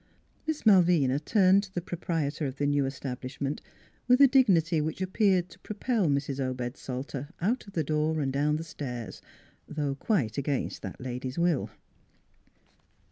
[0.47, 3.61] Miss Malvina turned to the proprietor of the new establishment
[4.07, 6.39] with a dignity which appeared to propel Mrs.
[6.39, 9.21] Obed Salter out of the door and down the stairs,
[9.67, 11.69] though quite against that lady's will.